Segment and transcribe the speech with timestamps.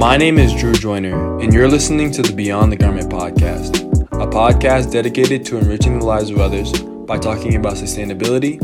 [0.00, 3.82] My name is Drew Joyner, and you're listening to the Beyond the Garment podcast,
[4.12, 6.72] a podcast dedicated to enriching the lives of others
[7.04, 8.56] by talking about sustainability,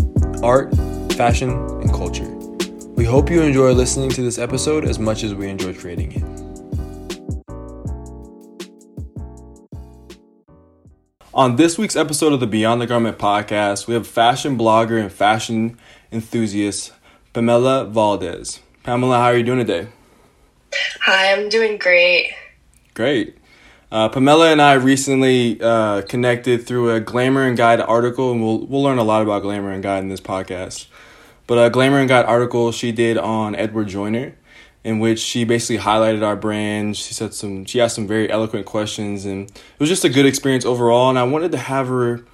[0.42, 0.74] art,
[1.12, 2.24] fashion, and culture.
[2.94, 6.22] We hope you enjoy listening to this episode as much as we enjoy creating it.
[11.34, 15.12] On this week's episode of the Beyond the Garment podcast, we have fashion blogger and
[15.12, 15.78] fashion
[16.10, 16.94] enthusiast
[17.34, 18.60] Pamela Valdez.
[18.84, 19.88] Pamela, how are you doing today?
[21.02, 22.32] Hi, I'm doing great.
[22.94, 23.36] Great.
[23.92, 28.66] Uh, Pamela and I recently uh, connected through a Glamour and Guide article, and we'll
[28.66, 30.86] we'll learn a lot about Glamour and Guide in this podcast.
[31.46, 34.34] But a Glamour and Guide article she did on Edward Joyner,
[34.82, 36.96] in which she basically highlighted our brand.
[36.96, 40.26] She said some, she asked some very eloquent questions, and it was just a good
[40.26, 41.08] experience overall.
[41.08, 42.24] And I wanted to have her,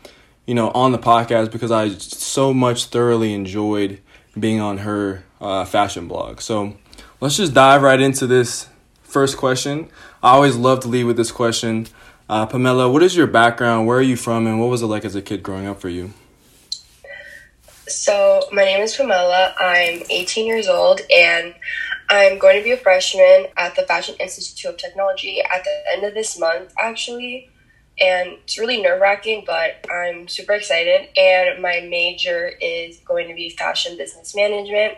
[0.47, 4.01] you know, on the podcast because I so much thoroughly enjoyed
[4.39, 6.41] being on her uh, fashion blog.
[6.41, 6.79] So
[7.23, 8.69] let's just dive right into this
[9.05, 9.89] first question.
[10.25, 11.87] I always love to lead with this question.
[12.29, 13.87] Uh, Pamela, what is your background?
[13.87, 14.49] Where are you from?
[14.49, 16.13] And what was it like as a kid growing up for you?
[17.87, 19.55] So, my name is Pamela.
[19.61, 21.55] I'm 18 years old and
[22.09, 26.05] I'm going to be a freshman at the Fashion Institute of Technology at the end
[26.05, 27.51] of this month, actually.
[28.01, 31.09] And it's really nerve wracking, but I'm super excited.
[31.17, 34.95] And my major is going to be fashion business management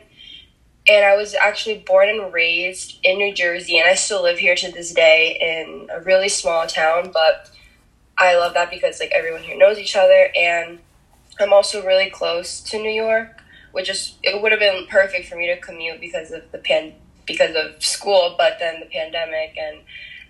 [0.86, 4.54] and I was actually born and raised in New Jersey, and I still live here
[4.54, 7.10] to this day in a really small town.
[7.12, 7.50] But
[8.18, 10.78] I love that because like everyone here knows each other, and
[11.40, 13.40] I'm also really close to New York,
[13.72, 16.92] which is it would have been perfect for me to commute because of the pan
[17.26, 19.78] because of school, but then the pandemic and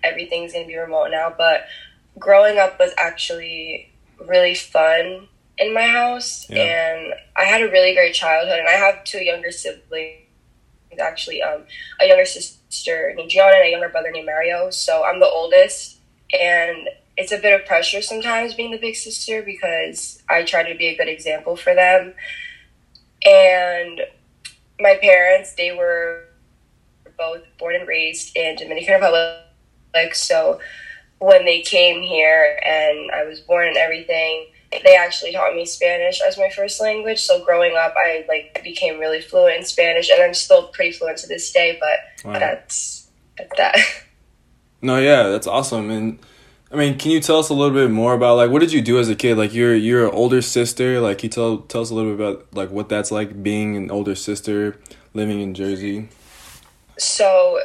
[0.03, 1.33] everything's gonna be remote now.
[1.37, 1.65] But
[2.17, 3.91] growing up was actually
[4.25, 6.61] really fun in my house, yeah.
[6.61, 10.24] and I had a really great childhood, and I have two younger siblings
[10.99, 11.63] actually um,
[11.99, 14.69] a younger sister named Gianna and a younger brother named Mario.
[14.69, 15.99] So I'm the oldest,
[16.37, 20.77] and it's a bit of pressure sometimes being the big sister because I try to
[20.77, 22.13] be a good example for them.
[23.25, 24.01] And
[24.79, 26.25] my parents, they were
[27.17, 30.13] both born and raised in Dominican Republic.
[30.13, 30.59] So
[31.19, 34.47] when they came here and I was born and everything,
[34.83, 37.21] they actually taught me Spanish as my first language.
[37.21, 41.17] So growing up, I like became really fluent in Spanish, and I'm still pretty fluent
[41.19, 41.79] to this day.
[41.79, 42.39] But wow.
[42.39, 43.77] that's, that's that.
[44.81, 45.89] No, yeah, that's awesome.
[45.89, 46.19] And
[46.71, 48.83] I mean, can you tell us a little bit more about like what did you
[48.83, 49.35] do as a kid?
[49.35, 51.01] Like you're you're an older sister.
[51.01, 53.75] Like, can you tell tell us a little bit about like what that's like being
[53.77, 54.77] an older sister
[55.15, 56.09] living in Jersey.
[56.97, 57.59] So,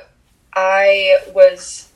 [0.54, 1.90] I was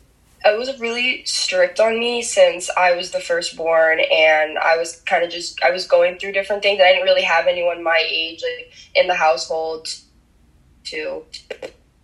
[0.44, 5.24] it was really strict on me since I was the firstborn and I was kind
[5.24, 6.80] of just I was going through different things.
[6.80, 9.88] I didn't really have anyone my age like in the household
[10.84, 11.24] to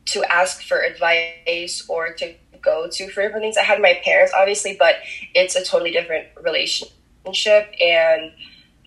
[0.06, 3.56] to ask for advice or to go to for different things.
[3.58, 4.96] I had my parents obviously, but
[5.34, 8.32] it's a totally different relationship and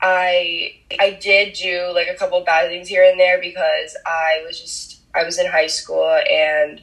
[0.02, 4.60] I I did do like a couple bad things here and there because I was
[4.60, 6.82] just I was in high school and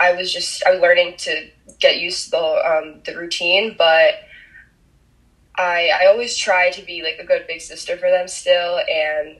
[0.00, 1.50] I was just I was learning to
[1.84, 4.14] get used to the um, the routine, but
[5.56, 9.36] I I always try to be like a good big sister for them still, and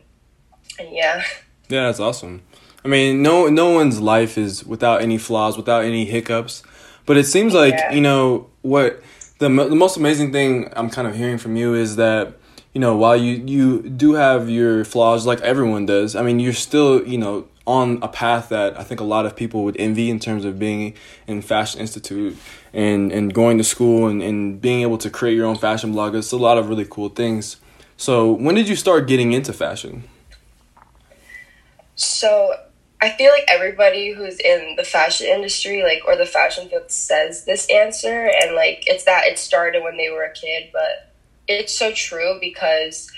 [0.79, 1.25] and yeah.
[1.71, 2.43] Yeah, that's awesome.
[2.85, 6.63] I mean, no no one's life is without any flaws, without any hiccups,
[7.07, 7.93] but it seems like yeah.
[7.93, 9.03] you know what
[9.39, 12.37] the the most amazing thing I'm kind of hearing from you is that
[12.75, 16.15] you know while you you do have your flaws like everyone does.
[16.15, 19.35] I mean, you're still you know on a path that I think a lot of
[19.35, 20.95] people would envy in terms of being
[21.27, 22.37] in Fashion Institute
[22.73, 26.15] and, and going to school and, and being able to create your own fashion blog.
[26.15, 27.57] It's a lot of really cool things.
[27.97, 30.05] So, when did you start getting into fashion?
[31.95, 32.55] So,
[33.01, 37.45] I feel like everybody who's in the fashion industry, like, or the fashion field says
[37.45, 41.13] this answer, and like, it's that it started when they were a kid, but
[41.47, 43.11] it's so true because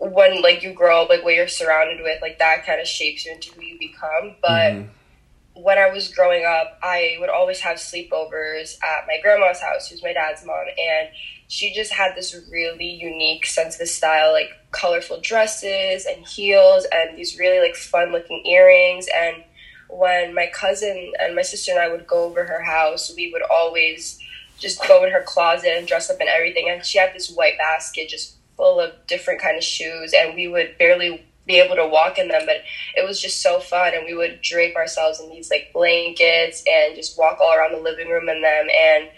[0.00, 3.26] when like you grow up, like what you're surrounded with, like that kind of shapes
[3.26, 4.34] you into who you become.
[4.40, 5.62] But mm-hmm.
[5.62, 10.02] when I was growing up, I would always have sleepovers at my grandma's house, who's
[10.02, 11.08] my dad's mom, and
[11.48, 17.18] she just had this really unique sense of style, like colorful dresses and heels and
[17.18, 19.06] these really like fun looking earrings.
[19.14, 19.44] And
[19.90, 23.42] when my cousin and my sister and I would go over her house, we would
[23.42, 24.18] always
[24.58, 26.70] just go in her closet and dress up and everything.
[26.70, 30.46] And she had this white basket just full of different kind of shoes and we
[30.46, 32.56] would barely be able to walk in them but
[32.94, 36.94] it was just so fun and we would drape ourselves in these like blankets and
[36.94, 39.08] just walk all around the living room in them and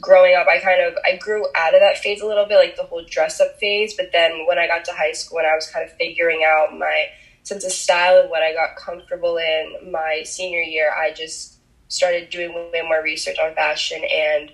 [0.00, 2.76] growing up i kind of i grew out of that phase a little bit like
[2.76, 5.54] the whole dress up phase but then when i got to high school and i
[5.54, 7.08] was kind of figuring out my
[7.42, 11.58] sense of style and what i got comfortable in my senior year i just
[11.88, 14.50] started doing way more research on fashion and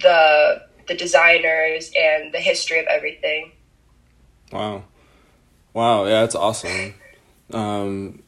[0.00, 3.52] the the designers and the history of everything.
[4.52, 4.84] Wow,
[5.74, 6.94] wow, yeah, that's awesome.
[7.52, 8.22] Um,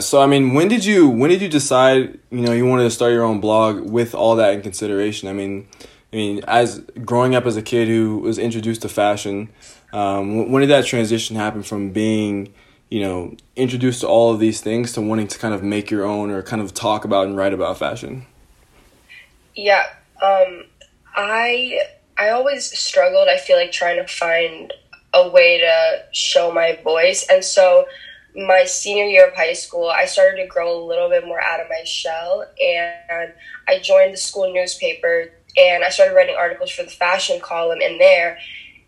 [0.00, 2.90] so I mean, when did you when did you decide you know you wanted to
[2.90, 5.28] start your own blog with all that in consideration?
[5.28, 5.66] I mean,
[6.12, 9.48] I mean, as growing up as a kid who was introduced to fashion,
[9.92, 12.52] um, when did that transition happen from being
[12.90, 16.04] you know introduced to all of these things to wanting to kind of make your
[16.04, 18.26] own or kind of talk about and write about fashion?
[19.54, 19.84] Yeah,
[20.22, 20.64] um,
[21.18, 21.80] I
[22.16, 23.28] I always struggled.
[23.28, 24.72] I feel like trying to find
[25.12, 27.86] a way to show my voice, and so
[28.36, 31.60] my senior year of high school, I started to grow a little bit more out
[31.60, 33.32] of my shell, and
[33.66, 37.98] I joined the school newspaper, and I started writing articles for the fashion column in
[37.98, 38.38] there,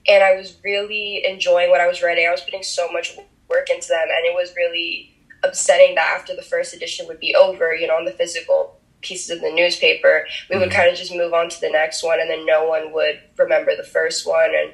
[0.06, 2.26] and I was really enjoying what I was writing.
[2.28, 3.16] I was putting so much
[3.48, 7.34] work into them, and it was really upsetting that after the first edition would be
[7.34, 10.62] over, you know, on the physical pieces of the newspaper, we mm-hmm.
[10.62, 13.20] would kind of just move on to the next one, and then no one would
[13.38, 14.72] remember the first one, and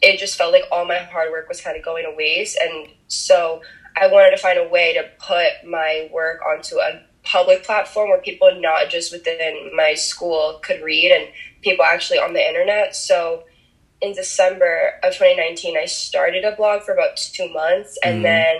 [0.00, 2.88] it just felt like all my hard work was kind of going to waste, and
[3.08, 3.60] so
[4.00, 8.20] I wanted to find a way to put my work onto a public platform where
[8.20, 11.28] people not just within my school could read and
[11.62, 12.94] people actually on the internet.
[12.94, 13.44] So
[14.00, 18.22] in December of 2019, I started a blog for about two months and mm-hmm.
[18.22, 18.56] then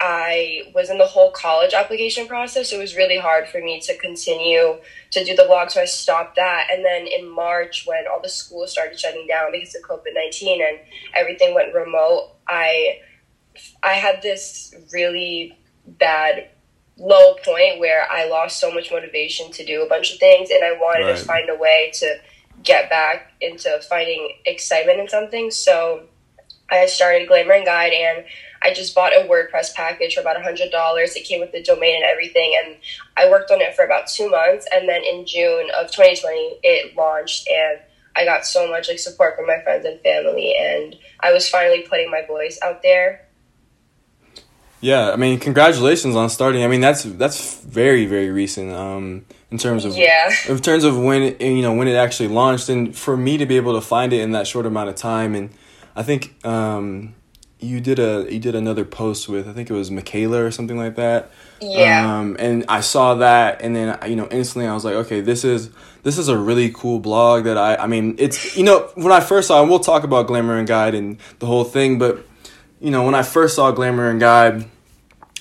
[0.00, 2.70] I was in the whole college application process.
[2.70, 4.76] So it was really hard for me to continue
[5.12, 5.70] to do the blog.
[5.70, 6.68] So I stopped that.
[6.70, 10.60] And then in March, when all the schools started shutting down because of COVID 19
[10.60, 10.78] and
[11.14, 13.00] everything went remote, I
[13.82, 15.56] I had this really
[15.86, 16.48] bad
[16.96, 20.64] low point where I lost so much motivation to do a bunch of things, and
[20.64, 21.16] I wanted right.
[21.16, 22.18] to find a way to
[22.62, 25.50] get back into finding excitement in something.
[25.50, 26.04] So
[26.70, 28.24] I started Glamour and Guide, and
[28.64, 31.14] I just bought a WordPress package for about a hundred dollars.
[31.14, 32.76] It came with the domain and everything, and
[33.16, 34.66] I worked on it for about two months.
[34.72, 37.80] And then in June of 2020, it launched, and
[38.16, 41.82] I got so much like support from my friends and family, and I was finally
[41.88, 43.28] putting my voice out there
[44.84, 46.62] yeah, I mean, congratulations on starting.
[46.62, 48.70] I mean, that's that's very very recent.
[48.70, 52.28] Um, in terms of yeah, in terms of when it, you know when it actually
[52.28, 54.94] launched, and for me to be able to find it in that short amount of
[54.94, 55.48] time, and
[55.96, 57.14] I think um,
[57.60, 60.76] you did a you did another post with I think it was Michaela or something
[60.76, 61.30] like that.
[61.60, 62.18] Yeah.
[62.18, 65.44] Um, and I saw that, and then you know instantly I was like, okay, this
[65.44, 65.70] is
[66.02, 69.20] this is a really cool blog that I I mean it's you know when I
[69.20, 72.24] first saw, and we'll talk about Glamour and Guide and the whole thing, but
[72.80, 74.66] you know when I first saw Glamour and Guide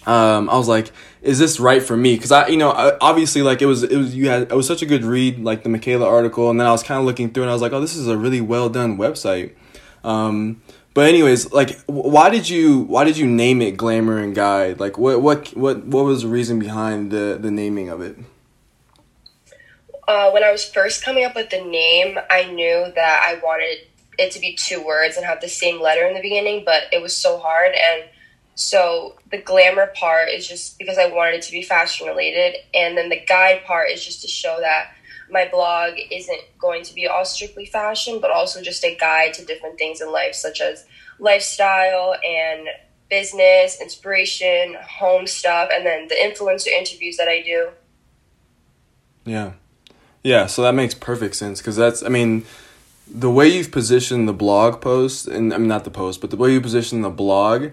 [0.05, 2.15] um, I was like, is this right for me?
[2.15, 4.67] Because I, you know, I, obviously, like it was, it was you had, it was
[4.67, 7.31] such a good read, like the Michaela article, and then I was kind of looking
[7.31, 9.53] through, and I was like, oh, this is a really well done website.
[10.03, 10.61] Um,
[10.93, 14.79] but anyways, like, why did you, why did you name it Glamour and Guide?
[14.79, 18.17] Like, what, what, what, what was the reason behind the the naming of it?
[20.07, 23.87] Uh, when I was first coming up with the name, I knew that I wanted
[24.17, 27.01] it to be two words and have the same letter in the beginning, but it
[27.01, 28.03] was so hard and
[28.55, 32.95] so the glamour part is just because I wanted it to be fashion related, and
[32.97, 34.91] then the guide part is just to show that
[35.33, 39.45] my blog isn't going to be all strictly fashion, but also just a guide to
[39.45, 40.85] different things in life, such as
[41.19, 42.67] lifestyle and
[43.09, 47.69] business, inspiration, home stuff, and then the influencer interviews that I do.
[49.25, 49.53] Yeah.
[50.23, 52.45] Yeah, so that makes perfect sense because that's, I mean,
[53.07, 56.37] the way you've positioned the blog post, and I mean, not the post, but the
[56.37, 57.71] way you position the blog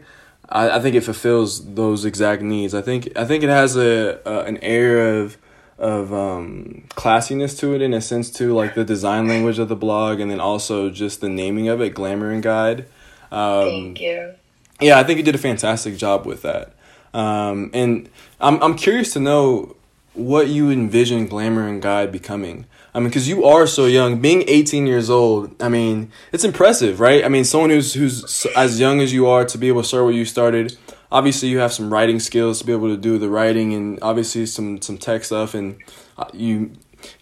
[0.51, 2.75] I, I think it fulfills those exact needs.
[2.75, 5.37] I think I think it has a, a an air of
[5.81, 9.77] of um, classiness to it in a sense too, like the design language of the
[9.77, 12.85] blog, and then also just the naming of it, Glamour and Guide.
[13.33, 14.35] Um, Thank you.
[14.81, 16.75] Yeah, I think you did a fantastic job with that.
[17.13, 18.09] Um, and
[18.41, 19.77] I'm I'm curious to know
[20.15, 22.67] what you envision Glamour and Guide becoming.
[22.95, 25.63] I mean, because you are so young, being 18 years old.
[25.63, 27.25] I mean, it's impressive, right?
[27.25, 30.05] I mean, someone who's who's as young as you are to be able to start
[30.05, 30.77] where you started.
[31.13, 34.47] Obviously, you have some writing skills to be able to do the writing, and obviously
[34.47, 35.79] some some tech stuff, and
[36.17, 36.73] uh, you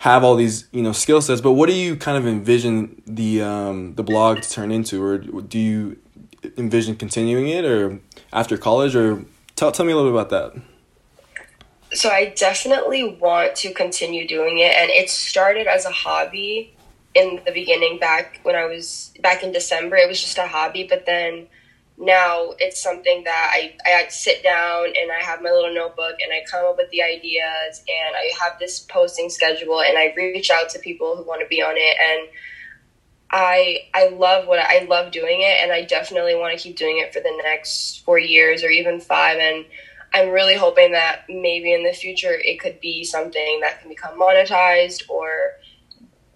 [0.00, 1.40] have all these you know skill sets.
[1.40, 5.18] But what do you kind of envision the um, the blog to turn into, or
[5.18, 5.98] do you
[6.56, 8.00] envision continuing it, or
[8.32, 9.24] after college, or
[9.56, 10.62] tell tell me a little bit about that
[11.92, 16.74] so I definitely want to continue doing it, and it started as a hobby
[17.14, 17.98] in the beginning.
[17.98, 21.46] Back when I was back in December, it was just a hobby, but then
[21.98, 26.32] now it's something that I, I sit down and I have my little notebook and
[26.32, 30.50] I come up with the ideas and I have this posting schedule and I reach
[30.50, 32.28] out to people who want to be on it and
[33.30, 36.98] I I love what I love doing it and I definitely want to keep doing
[36.98, 39.64] it for the next four years or even five and
[40.14, 44.18] I'm really hoping that maybe in the future it could be something that can become
[44.18, 45.57] monetized or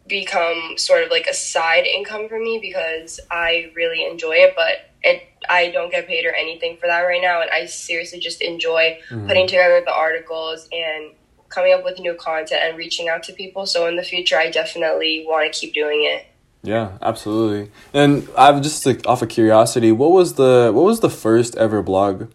[0.07, 4.91] become sort of like a side income for me because I really enjoy it, but
[5.03, 8.41] it I don't get paid or anything for that right now and I seriously just
[8.43, 9.27] enjoy mm.
[9.27, 11.13] putting together the articles and
[11.49, 13.67] coming up with new content and reaching out to people.
[13.67, 16.27] So in the future I definitely want to keep doing it.
[16.63, 17.73] Yeah, absolutely.
[17.93, 21.83] And I've just like off of curiosity, what was the what was the first ever
[21.83, 22.31] blog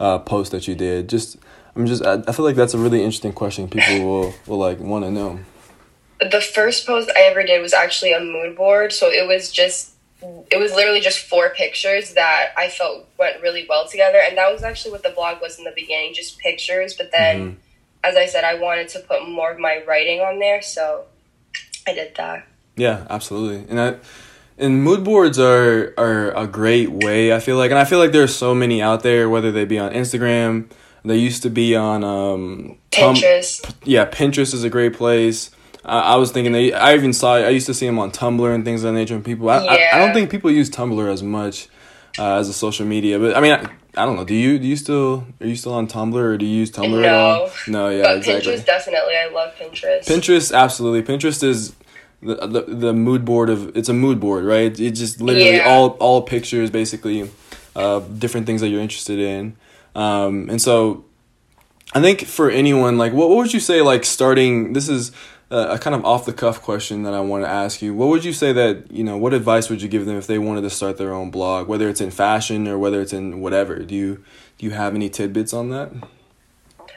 [0.00, 1.08] uh, post that you did?
[1.08, 1.36] Just
[1.76, 3.68] I'm just I, I feel like that's a really interesting question.
[3.68, 5.40] People will will like want to know.
[6.20, 9.92] The first post I ever did was actually a mood board, so it was just
[10.20, 14.52] it was literally just four pictures that I felt went really well together, and that
[14.52, 16.94] was actually what the blog was in the beginning, just pictures.
[16.94, 17.58] But then, mm-hmm.
[18.02, 21.04] as I said, I wanted to put more of my writing on there, so
[21.86, 22.46] I did that.
[22.76, 23.96] Yeah, absolutely, and I
[24.58, 27.32] and mood boards are are a great way.
[27.32, 29.78] I feel like, and I feel like there's so many out there, whether they be
[29.78, 30.68] on Instagram,
[31.04, 33.62] they used to be on um, Pinterest.
[33.62, 35.50] Tum- yeah, Pinterest is a great place.
[35.88, 36.72] I, I was thinking they.
[36.72, 37.34] I even saw.
[37.34, 39.14] I used to see him on Tumblr and things of that nature.
[39.14, 39.90] And people, I, yeah.
[39.92, 41.68] I, I, don't think people use Tumblr as much
[42.18, 43.18] uh, as a social media.
[43.18, 43.60] But I mean, I,
[43.96, 44.24] I, don't know.
[44.24, 47.00] Do you do you still are you still on Tumblr or do you use Tumblr
[47.00, 47.02] no.
[47.02, 47.50] at all?
[47.66, 48.52] No, yeah, but exactly.
[48.52, 49.16] Pinterest definitely.
[49.16, 50.04] I love Pinterest.
[50.04, 51.02] Pinterest absolutely.
[51.02, 51.74] Pinterest is
[52.22, 54.78] the, the the mood board of it's a mood board, right?
[54.78, 55.68] It's just literally yeah.
[55.68, 57.30] all all pictures basically,
[57.74, 59.56] uh, different things that you're interested in,
[59.94, 61.04] um, and so
[61.94, 65.12] I think for anyone like what, what would you say like starting this is
[65.50, 67.94] a kind of off the cuff question that I want to ask you.
[67.94, 70.38] What would you say that, you know, what advice would you give them if they
[70.38, 73.78] wanted to start their own blog, whether it's in fashion or whether it's in whatever?
[73.78, 74.24] Do you
[74.58, 75.92] do you have any tidbits on that?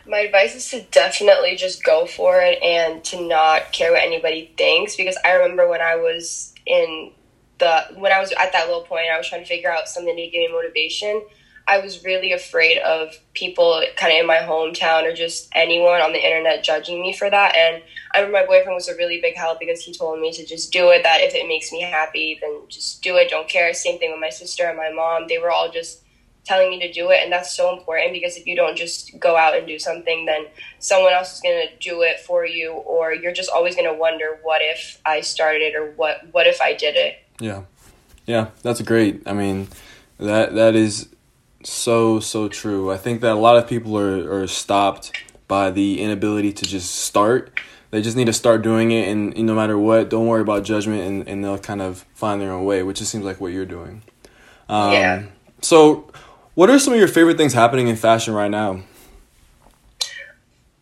[0.05, 4.51] My advice is to definitely just go for it and to not care what anybody
[4.57, 7.11] thinks because I remember when I was in
[7.59, 10.15] the when I was at that low point, I was trying to figure out something
[10.15, 11.21] to give me motivation
[11.67, 16.11] I was really afraid of people kind of in my hometown or just anyone on
[16.11, 17.55] the internet judging me for that.
[17.55, 17.81] And
[18.13, 20.73] I remember my boyfriend was a really big help because he told me to just
[20.73, 23.73] do it, that if it makes me happy, then just do it, don't care.
[23.73, 25.27] Same thing with my sister and my mom.
[25.27, 26.01] They were all just
[26.43, 27.21] telling me to do it.
[27.23, 30.47] And that's so important because if you don't just go out and do something, then
[30.79, 33.97] someone else is going to do it for you, or you're just always going to
[33.97, 37.17] wonder, what if I started it or what, what if I did it?
[37.39, 37.63] Yeah.
[38.25, 39.23] Yeah, that's great.
[39.25, 39.67] I mean,
[40.19, 41.09] that that is
[41.63, 42.91] so so true.
[42.91, 45.11] I think that a lot of people are are stopped
[45.47, 47.59] by the inability to just start.
[47.89, 50.63] They just need to start doing it, and, and no matter what, don't worry about
[50.63, 53.51] judgment, and, and they'll kind of find their own way, which just seems like what
[53.51, 54.01] you're doing.
[54.69, 55.23] Um, yeah.
[55.61, 56.09] So,
[56.55, 58.83] what are some of your favorite things happening in fashion right now?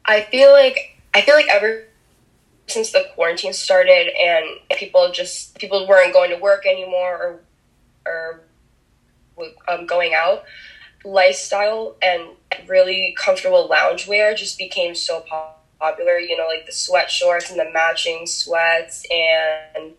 [0.06, 1.86] I feel like I feel like ever
[2.68, 4.46] since the quarantine started and
[4.78, 7.40] people just people weren't going to work anymore or
[8.06, 8.42] or
[9.68, 10.44] um, going out,
[11.04, 12.24] lifestyle and
[12.68, 15.24] really comfortable loungewear just became so
[15.80, 16.20] popular.
[16.20, 19.94] You know, like the sweat shorts and the matching sweats and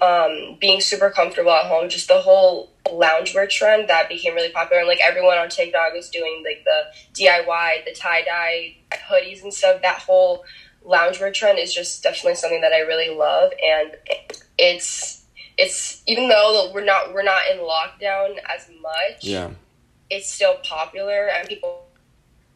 [0.00, 1.88] um, being super comfortable at home.
[1.88, 4.80] Just the whole loungewear trend that became really popular.
[4.80, 8.76] And like everyone on TikTok is doing like the DIY, the tie dye
[9.10, 9.82] hoodies and stuff.
[9.82, 10.44] That whole
[10.86, 13.52] loungewear trend is just definitely something that I really love.
[13.62, 13.96] And
[14.56, 15.17] it's
[15.58, 19.22] it's even though we're not we're not in lockdown as much.
[19.24, 19.50] Yeah.
[20.08, 21.84] It's still popular and people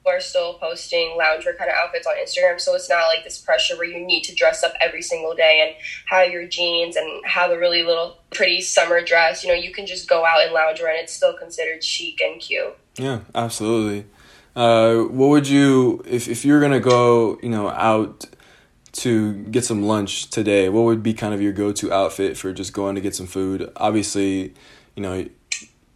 [0.07, 2.61] are still posting loungewear kind of outfits on Instagram.
[2.61, 5.63] So it's not like this pressure where you need to dress up every single day
[5.65, 9.45] and have your jeans and have a really little pretty summer dress.
[9.45, 12.41] You know, you can just go out in loungewear and it's still considered chic and
[12.41, 12.77] cute.
[12.97, 14.07] Yeah, absolutely.
[14.55, 18.27] Uh, what would you if if you're gonna go, you know, out
[18.93, 22.53] to get some lunch today, what would be kind of your go to outfit for
[22.53, 23.71] just going to get some food?
[23.77, 24.55] Obviously,
[24.95, 25.27] you know,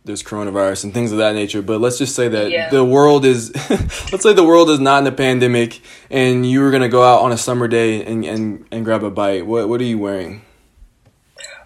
[0.04, 2.70] there's coronavirus and things of that nature, but let's just say that yeah.
[2.70, 6.70] the world is, let's say the world is not in a pandemic and you were
[6.70, 9.46] going to go out on a summer day and, and, and grab a bite.
[9.46, 10.42] What, what are you wearing?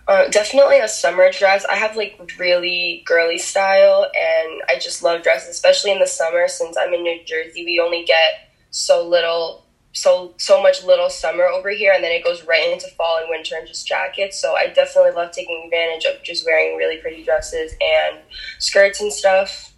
[0.08, 1.64] Uh, definitely a summer dress.
[1.66, 6.48] I have like really girly style and I just love dresses, especially in the summer
[6.48, 7.64] since I'm in New Jersey.
[7.64, 12.22] We only get so little so so much little summer over here and then it
[12.22, 14.40] goes right into fall and winter and just jackets.
[14.40, 18.18] So i definitely love taking advantage of just wearing really pretty dresses and
[18.58, 19.72] skirts and stuff.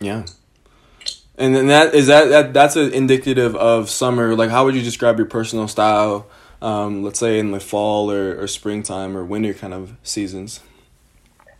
[0.00, 0.24] Yeah.
[1.36, 4.34] And then that is that, that that's an indicative of summer.
[4.36, 6.28] Like how would you describe your personal style
[6.62, 10.60] um, let's say in the fall or, or springtime or winter kind of seasons?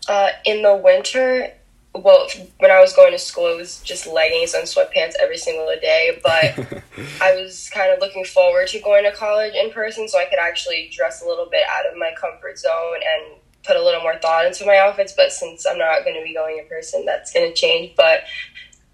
[0.08, 1.52] Uh, in the winter
[1.94, 2.26] well,
[2.58, 6.20] when I was going to school, it was just leggings and sweatpants every single day.
[6.22, 6.82] But
[7.20, 10.38] I was kind of looking forward to going to college in person so I could
[10.38, 14.16] actually dress a little bit out of my comfort zone and put a little more
[14.16, 15.12] thought into my outfits.
[15.12, 17.94] But since I'm not going to be going in person, that's going to change.
[17.94, 18.20] But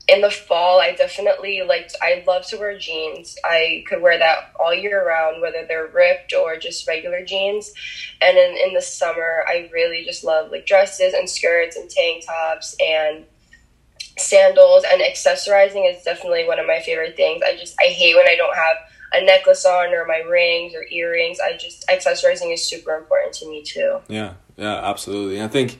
[0.08, 1.90] in the fall, I definitely like.
[2.00, 3.36] I love to wear jeans.
[3.44, 7.72] I could wear that all year round, whether they're ripped or just regular jeans.
[8.20, 12.24] And in in the summer, I really just love like dresses and skirts and tank
[12.26, 13.26] tops and
[14.16, 17.42] sandals and accessorizing is definitely one of my favorite things.
[17.44, 18.76] I just I hate when I don't have
[19.12, 21.38] a necklace on or my rings or earrings.
[21.40, 24.00] I just accessorizing is super important to me too.
[24.08, 25.42] Yeah, yeah, absolutely.
[25.42, 25.78] I think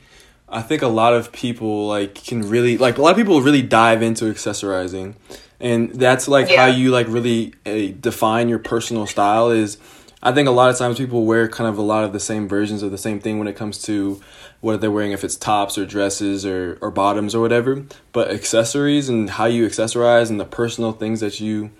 [0.51, 3.63] I think a lot of people like can really like a lot of people really
[3.63, 5.15] dive into accessorizing,
[5.61, 6.57] and that's like yeah.
[6.57, 9.51] how you like really uh, define your personal style.
[9.51, 9.79] Is
[10.23, 12.49] I think a lot of times people wear kind of a lot of the same
[12.49, 14.21] versions of the same thing when it comes to
[14.61, 17.85] what they're wearing, if it's tops or dresses or or bottoms or whatever.
[18.13, 21.71] But accessories and how you accessorize and the personal things that you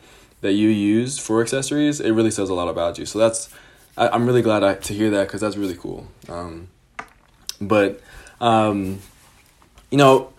[0.41, 3.07] that you use for accessories, it really says a lot about you.
[3.07, 3.49] So that's
[3.97, 6.07] I, am really glad I, to hear that because that's really cool.
[6.29, 6.69] Um,
[7.61, 8.01] but
[8.41, 9.01] um,
[9.91, 10.33] you know,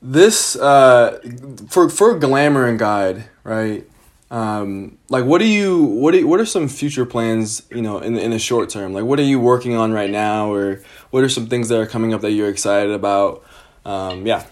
[0.00, 1.20] this uh,
[1.68, 3.86] for for glamour and guide, right?
[4.30, 7.62] Um, like, what do you what do, what are some future plans?
[7.70, 10.10] You know, in the, in the short term, like what are you working on right
[10.10, 13.44] now, or what are some things that are coming up that you're excited about?
[13.84, 14.46] Um, yeah.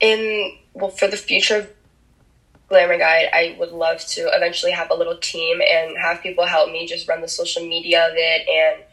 [0.00, 1.70] In well, for the future of
[2.68, 6.70] Glamour Guide, I would love to eventually have a little team and have people help
[6.70, 8.84] me just run the social media of it and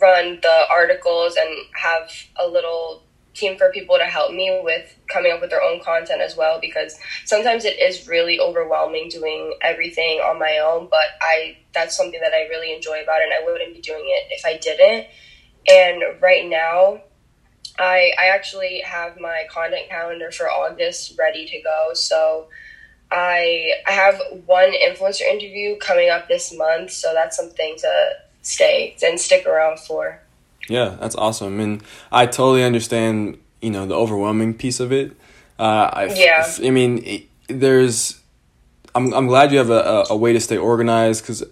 [0.00, 3.02] run the articles and have a little
[3.34, 6.58] team for people to help me with coming up with their own content as well
[6.60, 12.20] because sometimes it is really overwhelming doing everything on my own but i that's something
[12.20, 15.06] that i really enjoy about it and i wouldn't be doing it if i didn't.
[15.68, 17.02] And right now
[17.78, 21.90] i i actually have my content calendar for august ready to go.
[21.94, 22.48] So
[23.12, 28.10] i i have one influencer interview coming up this month so that's something to
[28.42, 30.20] stay and stick around for.
[30.68, 31.82] Yeah, that's awesome, and
[32.12, 33.38] I totally understand.
[33.60, 35.12] You know the overwhelming piece of it.
[35.60, 36.50] Uh, I, yeah.
[36.64, 38.18] I mean, it, there's.
[38.94, 41.44] I'm I'm glad you have a, a, way to stay organized because,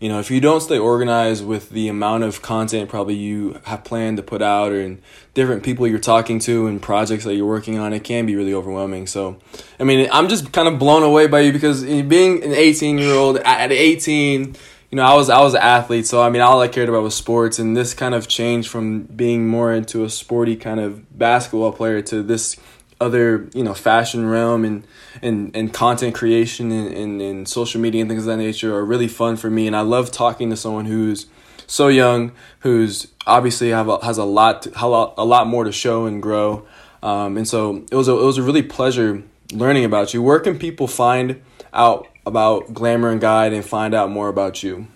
[0.00, 3.84] you know, if you don't stay organized with the amount of content probably you have
[3.84, 4.96] planned to put out or
[5.32, 8.52] different people you're talking to and projects that you're working on, it can be really
[8.52, 9.06] overwhelming.
[9.06, 9.38] So,
[9.78, 13.14] I mean, I'm just kind of blown away by you because being an 18 year
[13.14, 14.56] old at 18
[14.94, 17.02] you know, I was I was an athlete, so I mean, all I cared about
[17.02, 21.18] was sports, and this kind of changed from being more into a sporty kind of
[21.18, 22.56] basketball player to this
[23.00, 24.86] other you know fashion realm and
[25.20, 28.84] and, and content creation and, and, and social media and things of that nature are
[28.84, 31.26] really fun for me and i love talking to someone who's
[31.66, 32.30] so young
[32.60, 36.64] who's obviously have a, has a lot to, a lot more to show and grow
[37.02, 40.22] um, and so it was a, it was a really pleasure learning about you.
[40.22, 44.86] Where can people find out about Glamour and Guide and find out more about you?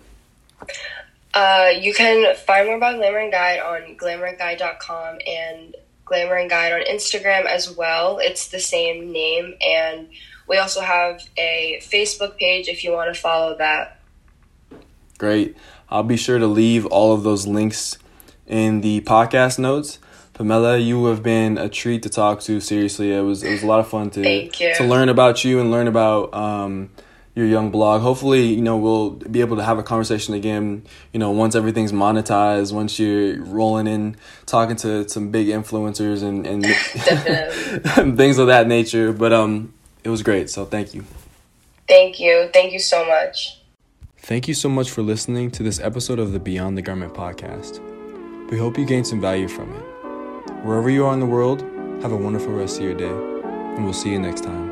[1.34, 6.72] Uh, you can find more about Glamour and Guide on glamourandguide.com and Glamour and Guide
[6.72, 8.18] on Instagram as well.
[8.18, 9.54] It's the same name.
[9.60, 10.08] And
[10.48, 14.00] we also have a Facebook page if you want to follow that.
[15.18, 15.56] Great.
[15.90, 17.98] I'll be sure to leave all of those links
[18.46, 19.98] in the podcast notes.
[20.34, 22.60] Pamela, you have been a treat to talk to.
[22.60, 25.70] Seriously, it was it was a lot of fun to to learn about you and
[25.70, 26.90] learn about um,
[27.38, 28.02] your young blog.
[28.02, 31.92] Hopefully, you know, we'll be able to have a conversation again, you know, once everything's
[31.92, 36.66] monetized, once you're rolling in, talking to some big influencers and, and
[38.16, 39.12] things of that nature.
[39.12, 39.72] But um
[40.02, 41.04] it was great, so thank you.
[41.86, 42.50] Thank you.
[42.52, 43.60] Thank you so much.
[44.16, 47.80] Thank you so much for listening to this episode of the Beyond the Garment podcast.
[48.50, 49.84] We hope you gained some value from it.
[50.64, 51.62] Wherever you are in the world,
[52.02, 54.67] have a wonderful rest of your day, and we'll see you next time.